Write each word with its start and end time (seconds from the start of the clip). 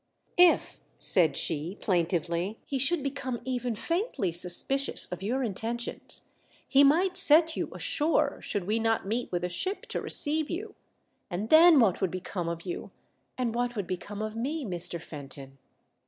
"If," 0.39 0.79
said 0.97 1.37
she, 1.37 1.77
plaintively, 1.79 2.57
"he 2.65 2.79
should 2.79 3.03
become 3.03 3.39
even 3.45 3.75
faintly 3.75 4.31
suspicious 4.31 5.05
of 5.11 5.21
your 5.21 5.41
inten 5.41 5.79
tions, 5.79 6.23
he 6.67 6.83
might 6.83 7.15
set 7.15 7.55
you 7.55 7.69
ashore, 7.71 8.41
should 8.41 8.63
we 8.65 8.79
not 8.79 9.05
meet 9.05 9.31
with 9.31 9.43
a 9.43 9.47
ship 9.49 9.83
to 9.89 10.01
receive 10.01 10.49
you, 10.49 10.73
and 11.29 11.51
then 11.51 11.79
what 11.79 12.01
would 12.01 12.09
become 12.09 12.49
of 12.49 12.63
you, 12.65 12.89
and 13.37 13.53
what 13.53 13.75
would 13.75 13.85
become 13.85 14.23
of 14.23 14.35
me, 14.35 14.65
Mr. 14.65 14.99
Fenton 14.99 15.59